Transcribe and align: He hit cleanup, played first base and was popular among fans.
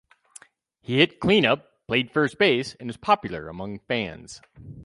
He 0.81 0.97
hit 0.97 1.19
cleanup, 1.19 1.85
played 1.85 2.09
first 2.11 2.39
base 2.39 2.73
and 2.79 2.87
was 2.89 2.97
popular 2.97 3.47
among 3.49 3.77
fans. 3.81 4.41